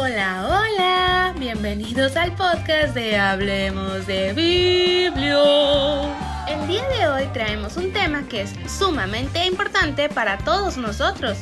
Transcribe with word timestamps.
Hola, 0.05 0.49
hola, 0.49 1.35
bienvenidos 1.39 2.17
al 2.17 2.35
podcast 2.35 2.93
de 2.93 3.17
Hablemos 3.17 4.05
de 4.05 4.33
Biblio. 4.33 5.45
El 6.49 6.67
día 6.67 6.83
de 6.89 7.07
hoy 7.07 7.27
traemos 7.33 7.77
un 7.77 7.93
tema 7.93 8.27
que 8.29 8.43
es 8.43 8.53
sumamente 8.67 9.47
importante 9.47 10.09
para 10.09 10.39
todos 10.39 10.77
nosotros. 10.77 11.39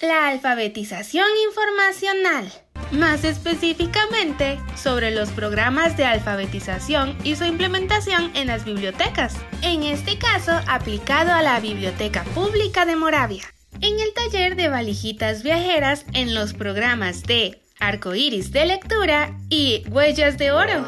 La 0.00 0.30
alfabetización 0.30 1.28
informacional. 1.46 2.52
Más 2.90 3.22
específicamente, 3.22 4.58
sobre 4.74 5.12
los 5.12 5.30
programas 5.30 5.96
de 5.96 6.06
alfabetización 6.06 7.16
y 7.22 7.36
su 7.36 7.44
implementación 7.44 8.32
en 8.34 8.48
las 8.48 8.64
bibliotecas. 8.64 9.36
En 9.62 9.84
este 9.84 10.18
caso, 10.18 10.50
aplicado 10.66 11.32
a 11.32 11.40
la 11.40 11.60
Biblioteca 11.60 12.24
Pública 12.34 12.84
de 12.84 12.96
Moravia. 12.96 13.44
En 13.82 13.98
el 13.98 14.14
taller 14.14 14.54
de 14.54 14.68
valijitas 14.68 15.42
viajeras 15.42 16.06
en 16.12 16.36
los 16.36 16.54
programas 16.54 17.24
de 17.24 17.60
Arcoíris 17.80 18.52
de 18.52 18.64
lectura 18.64 19.36
y 19.48 19.82
Huellas 19.90 20.38
de 20.38 20.52
Oro, 20.52 20.84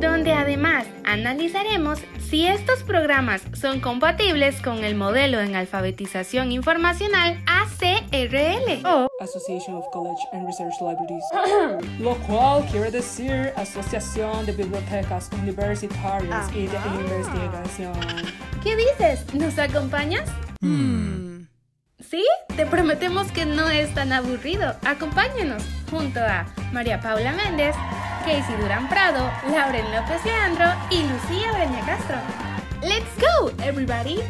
donde 0.00 0.32
además 0.32 0.86
analizaremos 1.02 1.98
si 2.30 2.46
estos 2.46 2.84
programas 2.84 3.42
son 3.52 3.80
compatibles 3.80 4.62
con 4.62 4.84
el 4.84 4.94
modelo 4.94 5.40
en 5.40 5.56
alfabetización 5.56 6.52
informacional 6.52 7.42
ACRL 7.48 8.86
o 8.86 9.08
Association 9.18 9.74
of 9.74 9.84
College 9.92 10.22
and 10.32 10.46
Research 10.46 10.74
Libraries, 10.80 11.98
lo 11.98 12.14
cual 12.28 12.64
quiere 12.70 12.92
decir 12.92 13.52
Asociación 13.56 14.46
de 14.46 14.52
Bibliotecas 14.52 15.30
Universitarias 15.42 16.48
y 16.54 16.68
de 16.68 16.78
Investigación. 17.00 17.92
¿Qué 18.62 18.76
dices? 18.76 19.34
¿Nos 19.34 19.58
acompañas? 19.58 20.30
¿Sí? 21.98 22.24
Te 22.56 22.66
prometemos 22.66 23.32
que 23.32 23.46
no 23.46 23.68
es 23.68 23.92
tan 23.94 24.12
aburrido. 24.12 24.76
Acompáñenos 24.84 25.62
junto 25.90 26.20
a 26.20 26.46
María 26.72 27.00
Paula 27.00 27.32
Méndez, 27.32 27.74
Casey 28.20 28.56
Durán 28.60 28.88
Prado, 28.88 29.30
Lauren 29.50 29.90
López 29.92 30.22
Leandro 30.24 30.66
y 30.90 31.02
Lucía 31.02 31.52
Breña 31.52 31.86
Castro. 31.86 32.16
¡Let's 32.82 33.08
go, 33.18 33.50
everybody! 33.62 34.20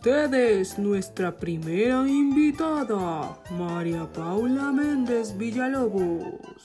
Ustedes, 0.00 0.78
nuestra 0.78 1.30
primera 1.30 2.08
invitada, 2.08 3.36
María 3.50 4.10
Paula 4.10 4.72
Méndez 4.72 5.36
Villalobos. 5.36 6.64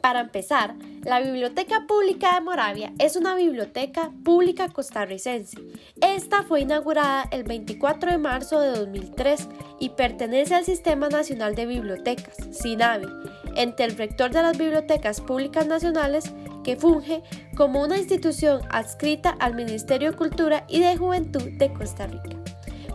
Para 0.00 0.22
empezar, 0.22 0.74
la 1.04 1.20
Biblioteca 1.20 1.84
Pública 1.86 2.34
de 2.34 2.40
Moravia 2.42 2.92
es 2.98 3.16
una 3.16 3.34
biblioteca 3.34 4.12
pública 4.24 4.68
costarricense. 4.68 5.58
Esta 6.00 6.44
fue 6.44 6.60
inaugurada 6.60 7.26
el 7.32 7.42
24 7.42 8.12
de 8.12 8.18
marzo 8.18 8.60
de 8.60 8.70
2003 8.70 9.48
y 9.80 9.90
pertenece 9.90 10.54
al 10.54 10.64
Sistema 10.64 11.08
Nacional 11.08 11.54
de 11.54 11.66
Bibliotecas, 11.66 12.36
SINABI, 12.52 13.06
entre 13.56 13.86
el 13.86 13.96
rector 13.96 14.30
de 14.30 14.42
las 14.42 14.56
Bibliotecas 14.56 15.20
Públicas 15.20 15.66
Nacionales, 15.66 16.32
que 16.62 16.76
funge 16.76 17.22
como 17.56 17.82
una 17.82 17.98
institución 17.98 18.60
adscrita 18.70 19.30
al 19.40 19.56
Ministerio 19.56 20.12
de 20.12 20.16
Cultura 20.16 20.64
y 20.68 20.80
de 20.80 20.96
Juventud 20.96 21.42
de 21.58 21.72
Costa 21.72 22.06
Rica. 22.06 22.36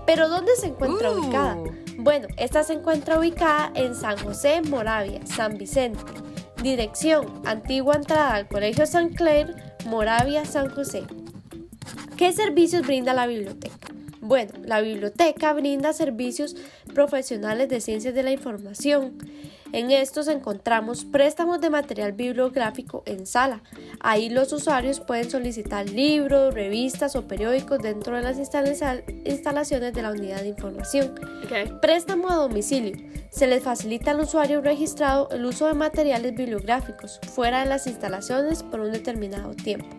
Pero 0.06 0.30
¿dónde 0.30 0.56
se 0.56 0.68
encuentra 0.68 1.12
Uh. 1.12 1.20
ubicada? 1.20 1.58
Bueno, 1.98 2.28
esta 2.38 2.64
se 2.64 2.74
encuentra 2.74 3.20
ubicada 3.20 3.72
en 3.76 3.94
San 3.96 4.18
José, 4.20 4.62
Moravia, 4.62 5.20
San 5.26 5.58
Vicente. 5.58 6.00
Dirección, 6.68 7.44
antigua 7.46 7.96
entrada 7.96 8.36
al 8.36 8.50
Colegio 8.50 8.86
San 8.86 9.14
Clair, 9.14 9.56
Moravia, 9.86 10.44
San 10.44 10.70
José. 10.70 11.04
¿Qué 12.18 12.34
servicios 12.34 12.86
brinda 12.86 13.14
la 13.14 13.26
biblioteca? 13.26 13.88
Bueno, 14.20 14.52
la 14.66 14.82
biblioteca 14.82 15.54
brinda 15.54 15.94
servicios 15.94 16.58
profesionales 16.94 17.70
de 17.70 17.80
ciencias 17.80 18.14
de 18.14 18.22
la 18.22 18.34
información. 18.34 19.18
En 19.74 19.92
estos 19.92 20.28
encontramos 20.28 21.06
préstamos 21.06 21.60
de 21.62 21.70
material 21.70 22.14
bibliográfico 22.14 23.04
en 23.06 23.26
sala. 23.26 23.62
Ahí 24.00 24.30
los 24.30 24.52
usuarios 24.54 25.00
pueden 25.00 25.30
solicitar 25.30 25.90
libros, 25.90 26.54
revistas 26.54 27.16
o 27.16 27.28
periódicos 27.28 27.80
dentro 27.80 28.16
de 28.16 28.24
las 28.24 28.38
instala- 28.38 29.04
instalaciones 29.26 29.94
de 29.94 30.02
la 30.02 30.12
unidad 30.12 30.42
de 30.42 30.48
información. 30.48 31.16
Préstamo 31.82 32.30
a 32.30 32.36
domicilio. 32.36 32.96
Se 33.30 33.46
les 33.46 33.62
facilita 33.62 34.12
al 34.12 34.22
usuario 34.22 34.62
registrado 34.62 35.30
el 35.32 35.46
uso 35.46 35.68
de 35.68 35.74
materiales 35.74 36.34
bibliográficos 36.34 37.20
fuera 37.34 37.60
de 37.60 37.66
las 37.68 37.86
instalaciones 37.88 38.64
por 38.64 38.80
un 38.80 38.92
determinado 38.92 39.54
tiempo. 39.54 39.96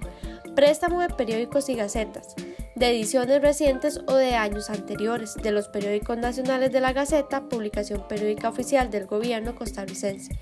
Préstamo 0.57 1.01
de 1.01 1.11
periódicos 1.11 1.69
y 1.69 1.75
gacetas, 1.75 2.35
de 2.79 2.91
ediciones 2.91 3.43
recientes 3.43 4.01
o 4.07 4.15
de 4.15 4.35
años 4.35 4.71
anteriores, 4.71 5.35
de 5.35 5.51
los 5.51 5.69
periódicos 5.69 6.17
nacionales 6.17 6.71
de 6.71 6.81
la 6.81 6.93
Gaceta, 6.93 7.49
publicación 7.49 8.07
periódica 8.09 8.49
oficial 8.49 8.91
del 8.91 9.07
gobierno 9.07 9.55
costarricense. 9.55 10.39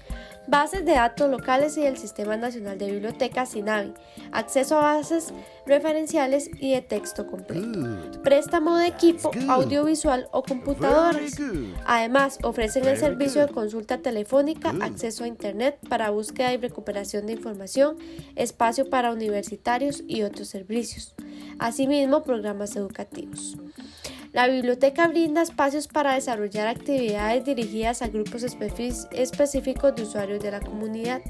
Bases 0.48 0.84
de 0.84 0.92
datos 0.92 1.28
locales 1.28 1.76
y 1.76 1.82
del 1.82 1.96
Sistema 1.96 2.36
Nacional 2.36 2.78
de 2.78 2.90
Bibliotecas 2.90 3.50
SINABI. 3.50 3.94
Acceso 4.32 4.78
a 4.78 4.96
bases 4.96 5.32
referenciales 5.66 6.48
y 6.60 6.72
de 6.72 6.82
texto 6.82 7.26
completo. 7.26 8.22
Préstamo 8.22 8.76
de 8.76 8.86
equipo 8.86 9.30
audiovisual 9.48 10.28
o 10.30 10.42
computadoras. 10.42 11.32
Además, 11.84 12.38
ofrecen 12.42 12.86
el 12.86 12.96
servicio 12.96 13.44
de 13.44 13.52
consulta 13.52 13.98
telefónica, 13.98 14.72
acceso 14.80 15.24
a 15.24 15.28
Internet 15.28 15.78
para 15.88 16.10
búsqueda 16.10 16.52
y 16.52 16.58
recuperación 16.58 17.26
de 17.26 17.32
información, 17.32 17.98
espacio 18.36 18.88
para 18.88 19.12
universitarios 19.12 20.04
y 20.06 20.22
otros 20.22 20.48
servicios. 20.48 21.14
Asimismo, 21.58 22.22
programas 22.22 22.76
educativos. 22.76 23.56
La 24.36 24.48
biblioteca 24.48 25.08
brinda 25.08 25.40
espacios 25.40 25.88
para 25.88 26.12
desarrollar 26.12 26.68
actividades 26.68 27.46
dirigidas 27.46 28.02
a 28.02 28.08
grupos 28.08 28.42
específicos 28.42 29.96
de 29.96 30.02
usuarios 30.02 30.42
de 30.42 30.50
la 30.50 30.60
comunidad, 30.60 31.22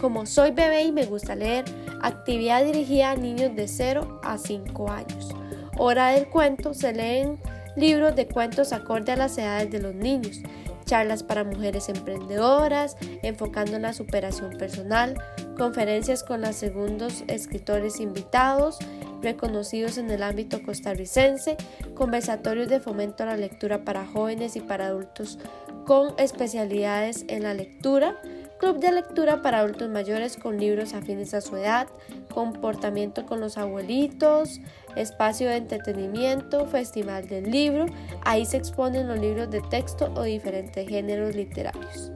como 0.00 0.26
Soy 0.26 0.52
bebé 0.52 0.84
y 0.84 0.92
me 0.92 1.04
gusta 1.04 1.34
leer, 1.34 1.64
actividad 2.02 2.64
dirigida 2.64 3.10
a 3.10 3.16
niños 3.16 3.56
de 3.56 3.66
0 3.66 4.20
a 4.22 4.38
5 4.38 4.90
años. 4.92 5.34
Hora 5.76 6.10
del 6.10 6.28
cuento, 6.28 6.72
se 6.72 6.92
leen 6.92 7.40
libros 7.74 8.14
de 8.14 8.28
cuentos 8.28 8.72
acorde 8.72 9.10
a 9.10 9.16
las 9.16 9.36
edades 9.38 9.68
de 9.68 9.80
los 9.80 9.96
niños, 9.96 10.38
charlas 10.84 11.22
para 11.22 11.44
mujeres 11.44 11.88
emprendedoras, 11.88 12.96
enfocando 13.22 13.76
en 13.76 13.82
la 13.82 13.92
superación 13.92 14.56
personal, 14.58 15.20
conferencias 15.56 16.22
con 16.22 16.40
los 16.40 16.56
segundos 16.56 17.24
escritores 17.28 18.00
invitados, 18.00 18.78
reconocidos 19.22 19.98
en 19.98 20.10
el 20.10 20.22
ámbito 20.22 20.62
costarricense, 20.62 21.56
conversatorios 21.94 22.68
de 22.68 22.80
fomento 22.80 23.22
a 23.22 23.26
la 23.26 23.36
lectura 23.36 23.84
para 23.84 24.06
jóvenes 24.06 24.56
y 24.56 24.60
para 24.60 24.86
adultos 24.86 25.38
con 25.86 26.14
especialidades 26.18 27.24
en 27.28 27.42
la 27.44 27.54
lectura, 27.54 28.20
club 28.58 28.78
de 28.78 28.92
lectura 28.92 29.42
para 29.42 29.58
adultos 29.58 29.88
mayores 29.88 30.36
con 30.36 30.58
libros 30.58 30.94
afines 30.94 31.34
a 31.34 31.40
su 31.40 31.56
edad, 31.56 31.88
comportamiento 32.32 33.26
con 33.26 33.40
los 33.40 33.58
abuelitos, 33.58 34.60
espacio 34.96 35.48
de 35.48 35.56
entretenimiento, 35.56 36.66
festival 36.66 37.28
del 37.28 37.50
libro, 37.50 37.86
ahí 38.24 38.44
se 38.44 38.56
exponen 38.56 39.08
los 39.08 39.18
libros 39.18 39.50
de 39.50 39.60
texto 39.62 40.12
o 40.16 40.22
diferentes 40.22 40.88
géneros 40.88 41.34
literarios. 41.34 42.12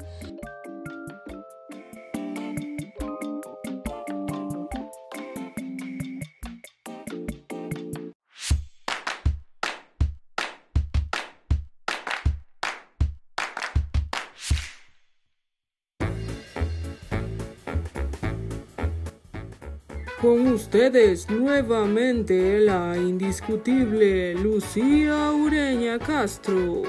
Con 20.20 20.46
ustedes 20.46 21.28
nuevamente 21.28 22.58
la 22.60 22.96
indiscutible 22.96 24.34
Lucía 24.34 25.30
Ureña 25.30 25.98
Castro. 25.98 26.84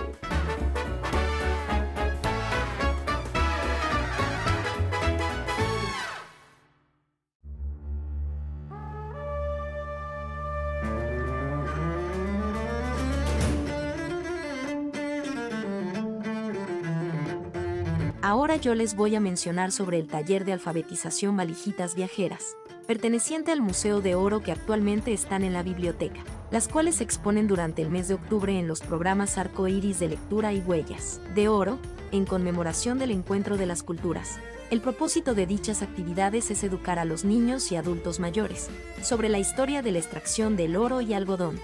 Ahora 18.22 18.56
yo 18.58 18.74
les 18.76 18.96
voy 18.96 19.16
a 19.16 19.20
mencionar 19.20 19.72
sobre 19.72 20.00
el 20.00 20.08
taller 20.08 20.44
de 20.44 20.54
alfabetización 20.54 21.38
Valijitas 21.38 21.96
Viajeras, 21.96 22.58
perteneciente 22.88 23.52
al 23.52 23.62
Museo 23.62 24.02
de 24.02 24.16
Oro 24.16 24.42
que 24.42 24.54
actualmente 24.54 25.12
están 25.12 25.44
en 25.44 25.54
la 25.54 25.62
biblioteca, 25.62 26.22
las 26.52 26.70
cuales 26.70 26.96
se 26.96 27.04
exponen 27.04 27.48
durante 27.48 27.82
el 27.82 27.90
mes 27.90 28.08
de 28.08 28.14
octubre 28.14 28.58
en 28.58 28.68
los 28.68 28.80
programas 28.80 29.38
Arco 29.38 29.68
Iris 29.68 30.00
de 30.00 30.08
Lectura 30.08 30.54
y 30.54 30.60
Huellas 30.60 31.20
de 31.36 31.50
Oro, 31.50 31.78
en 32.14 32.26
conmemoración 32.26 32.98
del 32.98 33.12
Encuentro 33.12 33.58
de 33.58 33.66
las 33.66 33.84
Culturas. 33.84 34.40
El 34.72 34.80
propósito 34.80 35.36
de 35.36 35.46
dichas 35.46 35.82
actividades 35.82 36.50
es 36.50 36.64
educar 36.64 36.98
a 36.98 37.06
los 37.06 37.26
niños 37.26 37.72
y 37.72 37.76
adultos 37.76 38.20
mayores 38.20 38.70
sobre 39.02 39.28
la 39.30 39.40
historia 39.40 39.82
de 39.82 39.92
la 39.92 40.00
extracción 40.00 40.56
del 40.56 40.78
oro 40.78 41.02
y 41.02 41.14
algodón. 41.14 41.60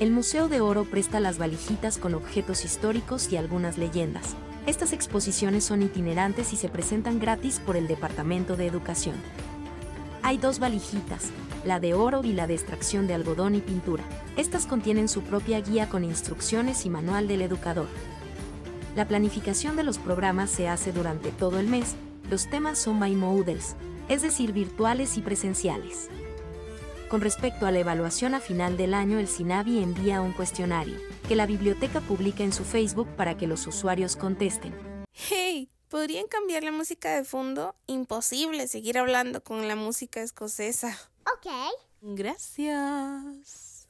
El 0.00 0.10
Museo 0.10 0.48
de 0.48 0.60
Oro 0.60 0.84
presta 0.84 1.20
las 1.20 1.38
valijitas 1.38 1.98
con 1.98 2.14
objetos 2.14 2.64
históricos 2.64 3.32
y 3.32 3.36
algunas 3.36 3.78
leyendas, 3.78 4.36
estas 4.68 4.92
exposiciones 4.92 5.64
son 5.64 5.80
itinerantes 5.80 6.52
y 6.52 6.56
se 6.56 6.68
presentan 6.68 7.18
gratis 7.18 7.58
por 7.58 7.74
el 7.74 7.88
Departamento 7.88 8.54
de 8.54 8.66
Educación. 8.66 9.14
Hay 10.28 10.36
dos 10.36 10.58
valijitas, 10.58 11.30
la 11.64 11.80
de 11.80 11.94
oro 11.94 12.20
y 12.22 12.34
la 12.34 12.46
de 12.46 12.52
extracción 12.52 13.06
de 13.06 13.14
algodón 13.14 13.54
y 13.54 13.62
pintura. 13.62 14.04
Estas 14.36 14.66
contienen 14.66 15.08
su 15.08 15.22
propia 15.22 15.58
guía 15.62 15.88
con 15.88 16.04
instrucciones 16.04 16.84
y 16.84 16.90
manual 16.90 17.28
del 17.28 17.40
educador. 17.40 17.86
La 18.94 19.08
planificación 19.08 19.74
de 19.74 19.84
los 19.84 19.96
programas 19.96 20.50
se 20.50 20.68
hace 20.68 20.92
durante 20.92 21.30
todo 21.30 21.58
el 21.58 21.66
mes. 21.66 21.96
Los 22.28 22.50
temas 22.50 22.78
son 22.78 23.00
bimodals, 23.00 23.74
es 24.10 24.20
decir, 24.20 24.52
virtuales 24.52 25.16
y 25.16 25.22
presenciales. 25.22 26.10
Con 27.08 27.22
respecto 27.22 27.64
a 27.64 27.70
la 27.70 27.78
evaluación 27.78 28.34
a 28.34 28.40
final 28.40 28.76
del 28.76 28.92
año, 28.92 29.18
el 29.18 29.28
SINAVI 29.28 29.82
envía 29.82 30.20
un 30.20 30.34
cuestionario 30.34 30.98
que 31.26 31.36
la 31.36 31.46
biblioteca 31.46 32.02
publica 32.02 32.44
en 32.44 32.52
su 32.52 32.64
Facebook 32.64 33.08
para 33.16 33.38
que 33.38 33.46
los 33.46 33.66
usuarios 33.66 34.14
contesten. 34.14 34.74
Hey, 35.10 35.70
¿podrían 35.88 36.26
cambiar 36.26 36.64
la 36.64 36.72
música 36.72 37.14
de 37.14 37.24
fondo? 37.24 37.74
Imposible 37.86 38.68
seguir 38.68 38.98
hablando 38.98 39.42
con 39.42 39.66
la 39.68 39.76
música 39.76 40.22
escocesa. 40.22 40.96
Ok. 41.22 41.50
Gracias. 42.00 43.88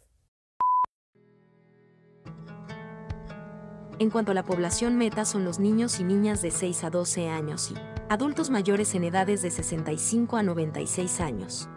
En 4.00 4.10
cuanto 4.10 4.30
a 4.30 4.34
la 4.34 4.44
población 4.44 4.96
meta 4.96 5.24
son 5.24 5.44
los 5.44 5.58
niños 5.58 5.98
y 5.98 6.04
niñas 6.04 6.40
de 6.40 6.52
6 6.52 6.84
a 6.84 6.90
12 6.90 7.28
años 7.28 7.72
y 7.72 7.74
adultos 8.08 8.48
mayores 8.48 8.94
en 8.94 9.02
edades 9.04 9.42
de 9.42 9.50
65 9.50 10.36
a 10.36 10.42
96 10.44 11.20
años. 11.20 11.68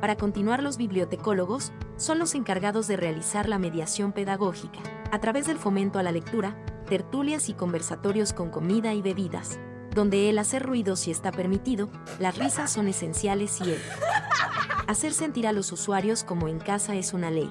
Para 0.00 0.16
continuar, 0.16 0.62
los 0.62 0.76
bibliotecólogos 0.76 1.72
son 1.96 2.18
los 2.18 2.34
encargados 2.34 2.86
de 2.86 2.96
realizar 2.96 3.48
la 3.48 3.58
mediación 3.58 4.12
pedagógica, 4.12 4.78
a 5.10 5.20
través 5.20 5.46
del 5.46 5.58
fomento 5.58 5.98
a 5.98 6.02
la 6.02 6.12
lectura, 6.12 6.56
tertulias 6.84 7.48
y 7.48 7.54
conversatorios 7.54 8.32
con 8.32 8.50
comida 8.50 8.94
y 8.94 9.02
bebidas, 9.02 9.58
donde 9.94 10.30
el 10.30 10.38
hacer 10.38 10.62
ruido 10.62 10.96
si 10.96 11.10
está 11.10 11.32
permitido, 11.32 11.88
las 12.18 12.38
risas 12.38 12.72
son 12.72 12.88
esenciales 12.88 13.60
y 13.60 13.72
el 13.72 13.78
hacer 14.86 15.12
sentir 15.12 15.46
a 15.46 15.52
los 15.52 15.72
usuarios 15.72 16.24
como 16.24 16.48
en 16.48 16.58
casa 16.58 16.94
es 16.94 17.12
una 17.12 17.30
ley. 17.30 17.50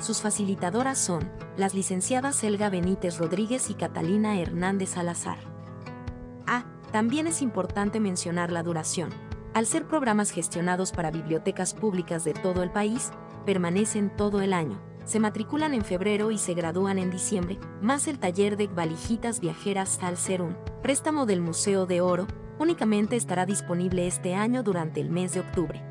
Sus 0.00 0.20
facilitadoras 0.20 0.98
son 0.98 1.30
las 1.56 1.74
licenciadas 1.74 2.42
Elga 2.42 2.70
Benítez 2.70 3.18
Rodríguez 3.18 3.68
y 3.70 3.74
Catalina 3.74 4.40
Hernández 4.40 4.90
Salazar. 4.90 5.38
Ah, 6.46 6.64
también 6.90 7.26
es 7.26 7.42
importante 7.42 8.00
mencionar 8.00 8.50
la 8.50 8.62
duración 8.62 9.10
al 9.54 9.66
ser 9.66 9.86
programas 9.86 10.30
gestionados 10.30 10.92
para 10.92 11.10
bibliotecas 11.10 11.74
públicas 11.74 12.24
de 12.24 12.34
todo 12.34 12.62
el 12.62 12.70
país, 12.70 13.10
permanecen 13.44 14.14
todo 14.16 14.42
el 14.42 14.52
año. 14.52 14.80
Se 15.10 15.18
matriculan 15.18 15.74
en 15.74 15.84
febrero 15.84 16.30
y 16.30 16.38
se 16.38 16.54
gradúan 16.54 16.96
en 16.96 17.10
diciembre, 17.10 17.58
más 17.82 18.06
el 18.06 18.20
taller 18.20 18.56
de 18.56 18.68
valijitas 18.68 19.40
viajeras 19.40 19.98
al 20.02 20.16
ser 20.16 20.40
un 20.40 20.56
préstamo 20.84 21.26
del 21.26 21.40
Museo 21.40 21.84
de 21.84 22.00
Oro, 22.00 22.28
únicamente 22.60 23.16
estará 23.16 23.44
disponible 23.44 24.06
este 24.06 24.36
año 24.36 24.62
durante 24.62 25.00
el 25.00 25.10
mes 25.10 25.34
de 25.34 25.40
octubre. 25.40 25.82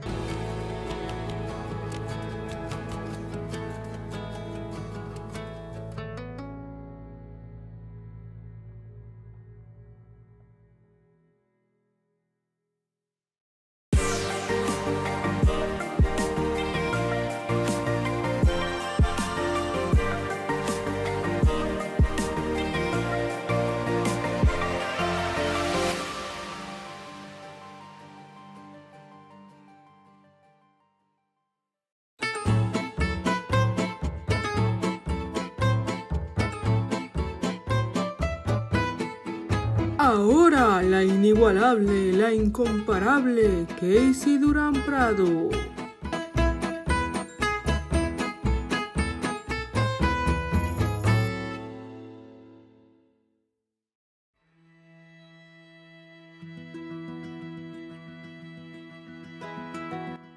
Ahora 40.09 40.81
la 40.81 41.03
inigualable, 41.03 42.11
la 42.13 42.33
incomparable 42.33 43.67
Casey 43.79 44.39
Durán 44.39 44.73
Prado. 44.83 45.51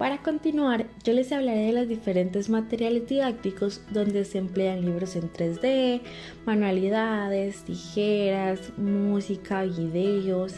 Para 0.03 0.17
continuar, 0.17 0.87
yo 1.05 1.13
les 1.13 1.31
hablaré 1.31 1.67
de 1.67 1.71
los 1.71 1.87
diferentes 1.87 2.49
materiales 2.49 3.07
didácticos 3.07 3.79
donde 3.89 4.25
se 4.25 4.37
emplean 4.37 4.83
libros 4.83 5.15
en 5.15 5.31
3D, 5.31 6.01
manualidades, 6.45 7.63
tijeras, 7.63 8.77
música, 8.77 9.63
videos, 9.63 10.55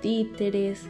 títeres, 0.00 0.80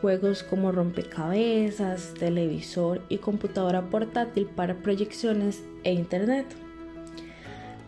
juegos 0.00 0.42
como 0.42 0.72
rompecabezas, 0.72 2.14
televisor 2.14 3.02
y 3.10 3.18
computadora 3.18 3.90
portátil 3.90 4.46
para 4.46 4.76
proyecciones 4.76 5.64
e 5.82 5.92
internet. 5.92 6.63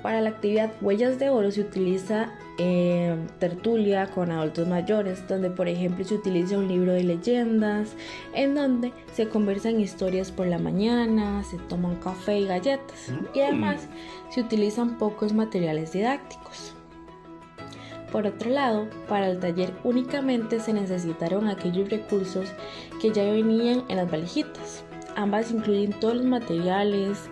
Para 0.03 0.21
la 0.21 0.31
actividad 0.31 0.73
Huellas 0.81 1.19
de 1.19 1.31
Oro 1.31 1.51
se 1.51 1.63
utiliza 1.63 2.33
eh, 2.59 3.17
tertulia 3.39 4.07
con 4.09 4.31
adultos 4.31 4.69
mayores, 4.69 5.27
donde 5.27 5.51
por 5.51 5.69
ejemplo 5.69 6.05
se 6.05 6.15
utiliza 6.15 6.59
un 6.59 6.69
libro 6.69 6.93
de 6.93 7.03
leyendas, 7.03 7.95
en 8.35 8.55
donde 8.55 8.93
se 9.13 9.29
conversan 9.29 9.81
historias 9.81 10.31
por 10.31 10.47
la 10.47 10.59
mañana, 10.59 11.43
se 11.45 11.57
toman 11.59 11.97
café 11.97 12.39
y 12.39 12.47
galletas, 12.47 13.13
y 13.35 13.41
además 13.41 13.89
se 14.31 14.43
utilizan 14.43 14.97
pocos 14.99 15.33
materiales 15.33 15.93
didácticos. 15.93 16.75
Por 18.13 18.27
otro 18.27 18.51
lado, 18.51 18.89
para 19.09 19.29
el 19.29 19.41
taller 19.41 19.75
únicamente 19.83 20.61
se 20.61 20.73
necesitaron 20.73 21.49
aquellos 21.49 21.91
recursos 21.91 22.49
que 23.01 23.11
ya 23.11 23.25
venían 23.25 23.85
en 23.89 23.97
las 23.97 24.11
valijitas. 24.11 24.85
Ambas 25.17 25.51
incluyen 25.51 25.93
todos 25.99 26.17
los 26.17 26.27
materiales, 26.27 27.29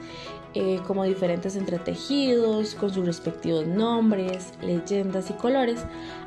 eh, 0.55 0.81
como 0.87 1.05
diferentes 1.05 1.57
entretejidos 1.57 2.75
con 2.77 2.93
sus 2.93 3.05
respectivos 3.05 3.67
nombres, 3.67 4.53
leyendas 4.63 5.31
y 5.31 5.33
colores, 5.33 5.85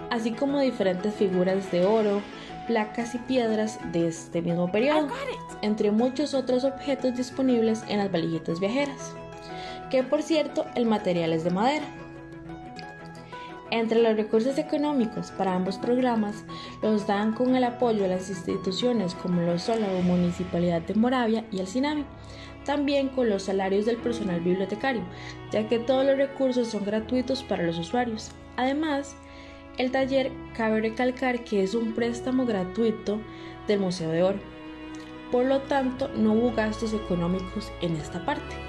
así 0.09 0.31
como 0.31 0.59
diferentes 0.59 1.13
figuras 1.13 1.71
de 1.71 1.85
oro, 1.85 2.21
placas 2.67 3.15
y 3.15 3.19
piedras 3.19 3.79
de 3.93 4.09
este 4.09 4.41
mismo 4.41 4.69
periodo, 4.71 5.07
entre 5.61 5.91
muchos 5.91 6.33
otros 6.33 6.65
objetos 6.65 7.15
disponibles 7.15 7.83
en 7.87 7.99
las 7.99 8.11
valijitas 8.11 8.59
viajeras, 8.59 9.15
que 9.89 10.03
por 10.03 10.21
cierto 10.21 10.65
el 10.75 10.85
material 10.85 11.31
es 11.31 11.45
de 11.45 11.51
madera. 11.51 11.85
Entre 13.69 14.01
los 14.01 14.15
recursos 14.15 14.57
económicos 14.57 15.31
para 15.31 15.53
ambos 15.53 15.77
programas 15.77 16.43
los 16.81 17.05
dan 17.05 17.33
con 17.33 17.55
el 17.55 17.65
apoyo 17.65 18.03
de 18.03 18.09
las 18.09 18.29
instituciones 18.29 19.13
como 19.15 19.41
lo 19.41 19.59
son 19.59 19.81
la 19.81 19.87
Municipalidad 20.03 20.81
de 20.81 20.95
Moravia 20.95 21.45
y 21.51 21.59
el 21.59 21.67
CINAVI, 21.67 22.05
también 22.67 23.07
con 23.07 23.29
los 23.29 23.43
salarios 23.43 23.85
del 23.85 23.95
personal 23.95 24.41
bibliotecario, 24.41 25.01
ya 25.51 25.67
que 25.67 25.79
todos 25.79 26.05
los 26.05 26.17
recursos 26.17 26.67
son 26.67 26.83
gratuitos 26.83 27.41
para 27.41 27.63
los 27.63 27.79
usuarios. 27.79 28.31
Además, 28.57 29.15
el 29.77 29.89
taller 29.91 30.31
cabe 30.53 30.81
recalcar 30.81 31.45
que 31.45 31.63
es 31.63 31.73
un 31.73 31.93
préstamo 31.93 32.45
gratuito 32.45 33.19
del 33.67 33.79
Museo 33.79 34.11
de 34.11 34.21
Oro. 34.21 34.39
por 35.31 35.45
lo 35.45 35.59
tanto 35.61 36.07
no 36.09 36.33
hubo 36.33 36.53
gastos 36.53 36.93
económicos 36.93 37.71
en 37.81 37.95
esta 37.97 38.23
parte. 38.25 38.66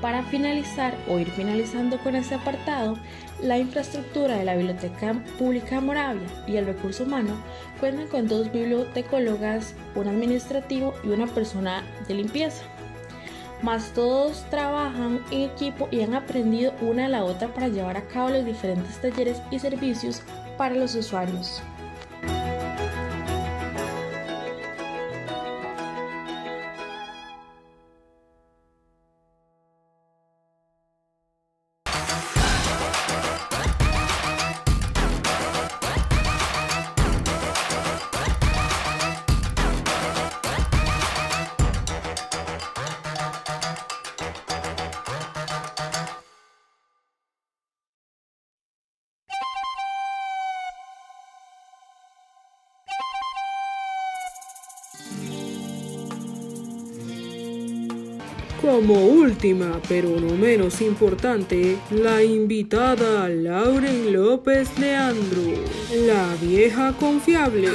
Para 0.00 0.22
finalizar 0.24 0.94
o 1.08 1.18
ir 1.18 1.30
finalizando 1.30 1.98
con 1.98 2.16
este 2.16 2.34
apartado, 2.34 2.98
la 3.42 3.58
infraestructura 3.58 4.36
de 4.36 4.44
la 4.44 4.54
Biblioteca 4.54 5.14
Pública 5.38 5.76
de 5.76 5.80
Moravia 5.80 6.28
y 6.46 6.56
el 6.56 6.66
recurso 6.66 7.04
humano 7.04 7.34
cuentan 7.80 8.06
con 8.08 8.28
dos 8.28 8.52
bibliotecólogas, 8.52 9.74
un 9.94 10.08
administrativo 10.08 10.92
y 11.02 11.08
una 11.08 11.26
persona 11.26 11.82
de 12.06 12.14
limpieza. 12.14 12.62
Más 13.62 13.92
todos 13.94 14.44
trabajan 14.50 15.22
en 15.30 15.50
equipo 15.50 15.88
y 15.90 16.02
han 16.02 16.14
aprendido 16.14 16.74
una 16.82 17.06
a 17.06 17.08
la 17.08 17.24
otra 17.24 17.48
para 17.48 17.68
llevar 17.68 17.96
a 17.96 18.06
cabo 18.06 18.28
los 18.28 18.44
diferentes 18.44 19.00
talleres 19.00 19.40
y 19.50 19.58
servicios 19.58 20.22
para 20.58 20.74
los 20.74 20.94
usuarios. 20.94 21.62
Como 58.60 58.94
última, 59.06 59.80
pero 59.86 60.08
no 60.08 60.34
menos 60.34 60.80
importante, 60.80 61.76
la 61.90 62.24
invitada 62.24 63.28
Lauren 63.28 64.12
López 64.12 64.78
Leandro, 64.78 65.42
la 66.06 66.34
vieja 66.40 66.92
confiable. 66.98 67.68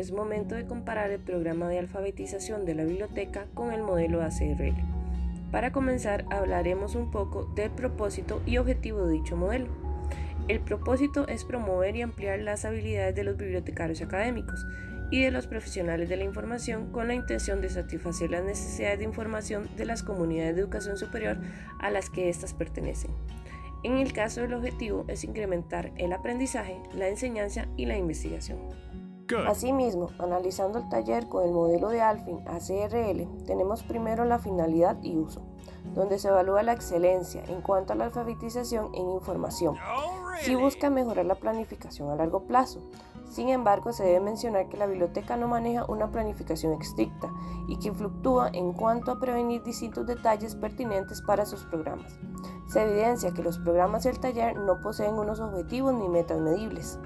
Es 0.00 0.12
momento 0.12 0.54
de 0.54 0.66
comparar 0.66 1.10
el 1.10 1.20
programa 1.20 1.68
de 1.68 1.78
alfabetización 1.78 2.64
de 2.64 2.74
la 2.74 2.84
biblioteca 2.84 3.46
con 3.54 3.72
el 3.72 3.82
modelo 3.82 4.22
ACRL. 4.22 4.74
Para 5.52 5.72
comenzar, 5.72 6.24
hablaremos 6.30 6.94
un 6.94 7.10
poco 7.10 7.44
del 7.54 7.70
propósito 7.70 8.40
y 8.46 8.56
objetivo 8.58 9.06
de 9.06 9.12
dicho 9.12 9.36
modelo. 9.36 9.68
El 10.48 10.60
propósito 10.60 11.28
es 11.28 11.44
promover 11.44 11.94
y 11.96 12.02
ampliar 12.02 12.40
las 12.40 12.64
habilidades 12.64 13.14
de 13.14 13.24
los 13.24 13.36
bibliotecarios 13.36 14.00
académicos 14.00 14.64
y 15.10 15.22
de 15.22 15.30
los 15.30 15.46
profesionales 15.46 16.08
de 16.08 16.16
la 16.16 16.24
información 16.24 16.90
con 16.92 17.08
la 17.08 17.14
intención 17.14 17.60
de 17.60 17.68
satisfacer 17.68 18.30
las 18.30 18.44
necesidades 18.44 19.00
de 19.00 19.04
información 19.04 19.68
de 19.76 19.84
las 19.84 20.02
comunidades 20.02 20.54
de 20.54 20.62
educación 20.62 20.96
superior 20.96 21.38
a 21.78 21.90
las 21.90 22.10
que 22.10 22.28
éstas 22.28 22.54
pertenecen. 22.54 23.10
En 23.82 23.96
el 23.96 24.12
caso 24.12 24.40
del 24.40 24.54
objetivo 24.54 25.04
es 25.08 25.24
incrementar 25.24 25.92
el 25.96 26.12
aprendizaje, 26.12 26.80
la 26.94 27.08
enseñanza 27.08 27.66
y 27.76 27.86
la 27.86 27.96
investigación. 27.96 28.58
Asimismo, 29.46 30.10
analizando 30.18 30.78
el 30.78 30.88
taller 30.88 31.28
con 31.28 31.44
el 31.44 31.52
modelo 31.52 31.88
de 31.88 32.00
Alfin 32.00 32.40
ACRL, 32.46 33.44
tenemos 33.46 33.82
primero 33.82 34.24
la 34.24 34.38
finalidad 34.38 34.96
y 35.02 35.16
uso, 35.16 35.42
donde 35.94 36.18
se 36.18 36.28
evalúa 36.28 36.62
la 36.62 36.72
excelencia 36.72 37.42
en 37.46 37.62
cuanto 37.62 37.92
a 37.92 37.96
la 37.96 38.06
alfabetización 38.06 38.94
en 38.94 39.10
información. 39.10 39.76
Si 40.42 40.54
busca 40.54 40.90
mejorar 40.90 41.26
la 41.26 41.34
planificación 41.34 42.10
a 42.10 42.16
largo 42.16 42.44
plazo. 42.44 42.80
Sin 43.30 43.48
embargo, 43.48 43.92
se 43.92 44.02
debe 44.02 44.18
mencionar 44.18 44.68
que 44.68 44.76
la 44.76 44.86
biblioteca 44.86 45.36
no 45.36 45.46
maneja 45.46 45.84
una 45.84 46.10
planificación 46.10 46.80
estricta 46.80 47.30
y 47.68 47.78
que 47.78 47.92
fluctúa 47.92 48.50
en 48.52 48.72
cuanto 48.72 49.12
a 49.12 49.20
prevenir 49.20 49.62
distintos 49.62 50.04
detalles 50.06 50.56
pertinentes 50.56 51.22
para 51.22 51.46
sus 51.46 51.64
programas. 51.64 52.18
Se 52.66 52.82
evidencia 52.82 53.32
que 53.32 53.44
los 53.44 53.58
programas 53.58 54.02
del 54.02 54.18
taller 54.18 54.56
no 54.56 54.80
poseen 54.80 55.14
unos 55.14 55.38
objetivos 55.38 55.94
ni 55.94 56.08
metas 56.08 56.40
medibles. 56.40 56.98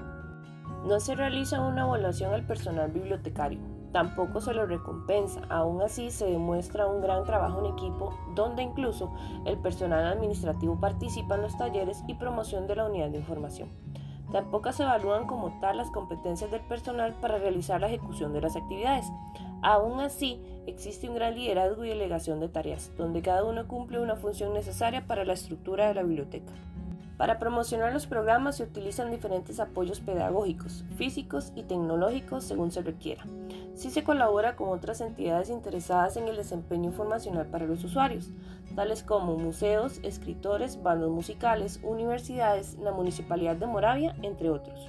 No 0.85 0.99
se 0.99 1.15
realiza 1.15 1.61
una 1.61 1.81
evaluación 1.81 2.31
al 2.31 2.45
personal 2.45 2.91
bibliotecario, 2.91 3.59
tampoco 3.91 4.39
se 4.39 4.53
lo 4.53 4.67
recompensa, 4.67 5.41
aún 5.49 5.81
así 5.81 6.11
se 6.11 6.25
demuestra 6.25 6.85
un 6.85 7.01
gran 7.01 7.23
trabajo 7.23 7.59
en 7.59 7.73
equipo 7.73 8.13
donde 8.35 8.61
incluso 8.61 9.11
el 9.45 9.57
personal 9.57 10.05
administrativo 10.05 10.79
participa 10.79 11.35
en 11.35 11.41
los 11.41 11.57
talleres 11.57 12.03
y 12.07 12.13
promoción 12.13 12.67
de 12.67 12.75
la 12.75 12.85
unidad 12.85 13.09
de 13.09 13.17
información. 13.17 13.69
Tampoco 14.31 14.71
se 14.73 14.83
evalúan 14.83 15.25
como 15.25 15.59
tal 15.59 15.77
las 15.77 15.89
competencias 15.89 16.51
del 16.51 16.61
personal 16.61 17.15
para 17.19 17.39
realizar 17.39 17.81
la 17.81 17.87
ejecución 17.87 18.31
de 18.33 18.41
las 18.41 18.55
actividades. 18.55 19.05
Aún 19.63 19.99
así, 20.01 20.39
existe 20.67 21.09
un 21.09 21.15
gran 21.15 21.33
liderazgo 21.33 21.83
y 21.83 21.89
delegación 21.89 22.39
de 22.39 22.49
tareas, 22.49 22.91
donde 22.95 23.23
cada 23.23 23.43
uno 23.43 23.67
cumple 23.67 23.99
una 23.99 24.17
función 24.17 24.53
necesaria 24.53 25.07
para 25.07 25.25
la 25.25 25.33
estructura 25.33 25.87
de 25.87 25.95
la 25.95 26.03
biblioteca. 26.03 26.53
Para 27.17 27.39
promocionar 27.39 27.93
los 27.93 28.07
programas 28.07 28.57
se 28.57 28.63
utilizan 28.63 29.09
diferentes 29.09 29.61
apoyos 29.61 30.01
pedagógicos, 30.01 30.83
físicos 30.97 31.53
y 31.55 31.63
tecnológicos 31.63 32.43
según 32.43 32.71
se 32.71 32.81
requiera. 32.81 33.23
Sí 33.73 33.89
se 33.89 34.03
colabora 34.03 34.57
con 34.57 34.69
otras 34.69 34.99
entidades 34.99 35.49
interesadas 35.49 36.17
en 36.17 36.27
el 36.27 36.35
desempeño 36.35 36.89
informacional 36.89 37.45
para 37.45 37.65
los 37.65 37.83
usuarios, 37.85 38.31
tales 38.75 39.01
como 39.01 39.37
museos, 39.37 39.99
escritores, 40.03 40.83
bandos 40.83 41.09
musicales, 41.09 41.79
universidades, 41.83 42.77
la 42.79 42.91
Municipalidad 42.91 43.55
de 43.55 43.67
Moravia, 43.67 44.15
entre 44.21 44.49
otros. 44.49 44.85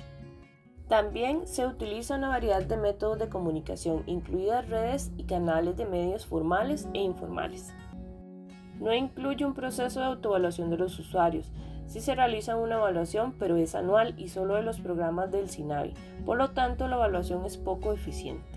También 0.89 1.47
se 1.47 1.67
utiliza 1.67 2.17
una 2.17 2.29
variedad 2.29 2.63
de 2.63 2.77
métodos 2.77 3.19
de 3.19 3.29
comunicación, 3.29 4.03
incluidas 4.07 4.69
redes 4.69 5.13
y 5.17 5.25
canales 5.25 5.77
de 5.77 5.85
medios 5.85 6.27
formales 6.27 6.89
e 6.93 7.01
informales. 7.01 7.73
No 8.81 8.93
incluye 8.95 9.45
un 9.45 9.55
proceso 9.55 10.01
de 10.01 10.07
autoevaluación 10.07 10.71
de 10.71 10.77
los 10.77 10.99
usuarios, 10.99 11.51
Sí 11.87 12.01
se 12.01 12.15
realiza 12.15 12.57
una 12.57 12.77
evaluación, 12.77 13.33
pero 13.39 13.57
es 13.57 13.75
anual 13.75 14.15
y 14.19 14.29
solo 14.29 14.55
de 14.55 14.63
los 14.63 14.81
programas 14.81 15.31
del 15.31 15.49
SINAVI, 15.49 15.95
por 16.25 16.37
lo 16.37 16.51
tanto 16.51 16.89
la 16.89 16.97
evaluación 16.97 17.45
es 17.45 17.57
poco 17.57 17.93
eficiente. 17.93 18.57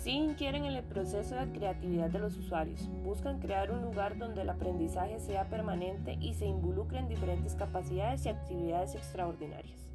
Si 0.00 0.12
inquieren 0.12 0.64
en 0.64 0.74
el 0.74 0.84
proceso 0.84 1.34
de 1.34 1.50
creatividad 1.50 2.08
de 2.08 2.18
los 2.20 2.36
usuarios, 2.36 2.88
buscan 3.04 3.40
crear 3.40 3.70
un 3.70 3.82
lugar 3.82 4.16
donde 4.16 4.42
el 4.42 4.48
aprendizaje 4.48 5.18
sea 5.18 5.44
permanente 5.50 6.16
y 6.20 6.34
se 6.34 6.46
involucren 6.46 7.08
diferentes 7.08 7.54
capacidades 7.54 8.24
y 8.24 8.30
actividades 8.30 8.94
extraordinarias. 8.94 9.88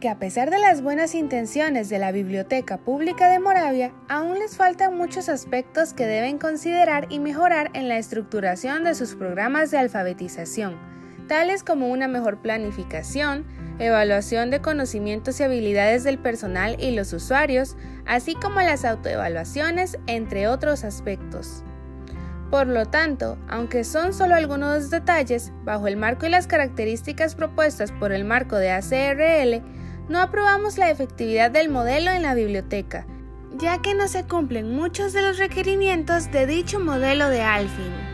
Que 0.00 0.08
a 0.08 0.18
pesar 0.18 0.50
de 0.50 0.58
las 0.58 0.82
buenas 0.82 1.14
intenciones 1.14 1.88
de 1.88 2.00
la 2.00 2.10
Biblioteca 2.10 2.78
Pública 2.78 3.28
de 3.28 3.38
Moravia, 3.38 3.92
aún 4.08 4.38
les 4.40 4.56
faltan 4.56 4.96
muchos 4.96 5.28
aspectos 5.28 5.92
que 5.92 6.06
deben 6.06 6.38
considerar 6.38 7.06
y 7.08 7.20
mejorar 7.20 7.70
en 7.74 7.88
la 7.88 7.96
estructuración 7.96 8.82
de 8.82 8.96
sus 8.96 9.14
programas 9.14 9.70
de 9.70 9.78
alfabetización, 9.78 10.76
tales 11.28 11.62
como 11.62 11.88
una 11.88 12.08
mejor 12.08 12.42
planificación, 12.42 13.44
evaluación 13.78 14.50
de 14.50 14.60
conocimientos 14.60 15.38
y 15.38 15.44
habilidades 15.44 16.02
del 16.02 16.18
personal 16.18 16.76
y 16.80 16.90
los 16.90 17.12
usuarios, 17.12 17.76
así 18.06 18.34
como 18.34 18.60
las 18.60 18.84
autoevaluaciones, 18.84 19.98
entre 20.08 20.48
otros 20.48 20.82
aspectos. 20.82 21.62
Por 22.50 22.66
lo 22.66 22.84
tanto, 22.86 23.38
aunque 23.48 23.84
son 23.84 24.12
solo 24.12 24.34
algunos 24.34 24.90
detalles, 24.90 25.52
bajo 25.62 25.86
el 25.86 25.96
marco 25.96 26.26
y 26.26 26.30
las 26.30 26.48
características 26.48 27.36
propuestas 27.36 27.92
por 27.92 28.10
el 28.10 28.24
marco 28.24 28.56
de 28.56 28.72
ACRL, 28.72 29.62
no 30.08 30.18
aprobamos 30.18 30.76
la 30.76 30.90
efectividad 30.90 31.52
del 31.52 31.68
modelo 31.68 32.10
en 32.10 32.22
la 32.22 32.34
biblioteca, 32.34 33.06
ya 33.56 33.80
que 33.80 33.94
no 33.94 34.08
se 34.08 34.24
cumplen 34.24 34.74
muchos 34.74 35.12
de 35.12 35.22
los 35.22 35.38
requerimientos 35.38 36.32
de 36.32 36.46
dicho 36.46 36.80
modelo 36.80 37.28
de 37.28 37.42
Alfin. 37.42 38.09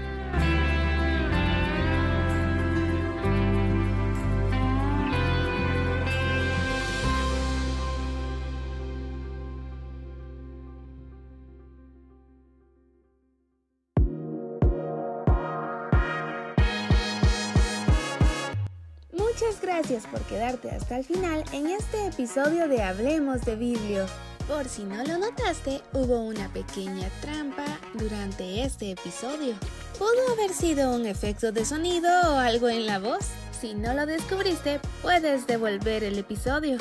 Gracias 19.88 20.10
por 20.10 20.20
quedarte 20.22 20.68
hasta 20.72 20.98
el 20.98 21.04
final 21.04 21.44
en 21.52 21.68
este 21.68 22.08
episodio 22.08 22.66
de 22.66 22.82
Hablemos 22.82 23.42
de 23.42 23.54
Biblio. 23.54 24.04
Por 24.48 24.68
si 24.68 24.82
no 24.82 25.04
lo 25.04 25.16
notaste, 25.18 25.80
hubo 25.92 26.22
una 26.22 26.52
pequeña 26.52 27.08
trampa 27.20 27.64
durante 27.94 28.64
este 28.64 28.90
episodio. 28.90 29.54
Pudo 29.96 30.32
haber 30.32 30.52
sido 30.52 30.92
un 30.92 31.06
efecto 31.06 31.52
de 31.52 31.64
sonido 31.64 32.08
o 32.32 32.36
algo 32.36 32.68
en 32.68 32.86
la 32.86 32.98
voz. 32.98 33.26
Si 33.60 33.74
no 33.74 33.94
lo 33.94 34.06
descubriste, 34.06 34.80
puedes 35.02 35.46
devolver 35.46 36.02
el 36.02 36.18
episodio 36.18 36.78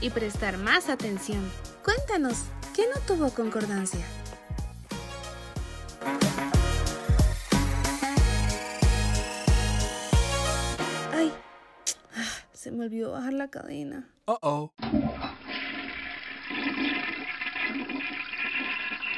y 0.00 0.10
prestar 0.10 0.58
más 0.58 0.88
atención. 0.88 1.48
Cuéntanos, 1.84 2.38
¿qué 2.74 2.82
no 2.92 3.00
tuvo 3.06 3.30
concordancia? 3.30 4.04
Me 12.74 12.84
olvidó 12.84 13.12
bajar 13.12 13.32
la 13.32 13.48
cadena. 13.48 14.08
Uh 14.26 14.36
oh. 14.42 14.72